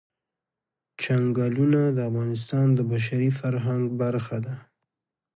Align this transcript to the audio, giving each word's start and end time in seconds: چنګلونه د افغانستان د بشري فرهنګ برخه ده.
چنګلونه 1.01 1.81
د 1.95 1.99
افغانستان 2.09 2.67
د 2.77 2.79
بشري 2.91 3.29
فرهنګ 3.39 3.83
برخه 4.01 4.37
ده. 4.45 4.55